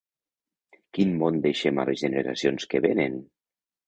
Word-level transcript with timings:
Quin 0.97 1.11
món 1.23 1.37
deixem 1.43 1.81
a 1.83 1.85
les 1.89 2.01
generacions 2.05 2.65
que 2.73 2.81
vénen? 2.87 3.21